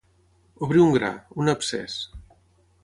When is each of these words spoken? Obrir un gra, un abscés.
Obrir 0.67 0.81
un 0.85 0.95
gra, 0.95 1.11
un 1.43 1.55
abscés. 1.55 2.01